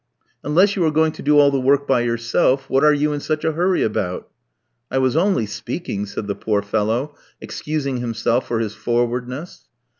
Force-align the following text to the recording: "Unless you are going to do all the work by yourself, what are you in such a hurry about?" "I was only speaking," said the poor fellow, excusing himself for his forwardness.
"Unless 0.43 0.75
you 0.75 0.83
are 0.83 0.89
going 0.89 1.11
to 1.11 1.21
do 1.21 1.37
all 1.37 1.51
the 1.51 1.59
work 1.59 1.87
by 1.87 2.01
yourself, 2.01 2.67
what 2.71 2.83
are 2.83 2.91
you 2.91 3.13
in 3.13 3.19
such 3.19 3.45
a 3.45 3.51
hurry 3.51 3.83
about?" 3.83 4.27
"I 4.89 4.97
was 4.97 5.15
only 5.15 5.45
speaking," 5.45 6.07
said 6.07 6.25
the 6.25 6.33
poor 6.33 6.63
fellow, 6.63 7.13
excusing 7.39 7.97
himself 7.97 8.47
for 8.47 8.59
his 8.59 8.73
forwardness. 8.73 9.69